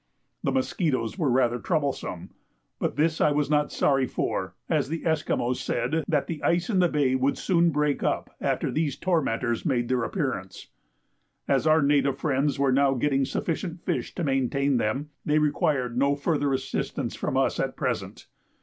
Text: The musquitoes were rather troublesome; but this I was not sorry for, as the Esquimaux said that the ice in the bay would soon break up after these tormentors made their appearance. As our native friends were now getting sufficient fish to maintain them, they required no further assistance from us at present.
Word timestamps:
The 0.41 0.51
musquitoes 0.51 1.19
were 1.19 1.29
rather 1.29 1.59
troublesome; 1.59 2.31
but 2.79 2.95
this 2.95 3.21
I 3.21 3.31
was 3.31 3.51
not 3.51 3.71
sorry 3.71 4.07
for, 4.07 4.55
as 4.67 4.89
the 4.89 5.05
Esquimaux 5.05 5.53
said 5.53 6.03
that 6.07 6.25
the 6.25 6.41
ice 6.41 6.71
in 6.71 6.79
the 6.79 6.87
bay 6.89 7.13
would 7.13 7.37
soon 7.37 7.69
break 7.69 8.01
up 8.01 8.35
after 8.41 8.71
these 8.71 8.97
tormentors 8.97 9.63
made 9.63 9.89
their 9.89 10.03
appearance. 10.03 10.69
As 11.47 11.67
our 11.67 11.83
native 11.83 12.17
friends 12.17 12.57
were 12.57 12.71
now 12.71 12.95
getting 12.95 13.25
sufficient 13.25 13.83
fish 13.85 14.15
to 14.15 14.23
maintain 14.23 14.77
them, 14.77 15.11
they 15.23 15.37
required 15.37 15.95
no 15.95 16.15
further 16.15 16.51
assistance 16.51 17.15
from 17.15 17.37
us 17.37 17.59
at 17.59 17.75
present. 17.77 18.25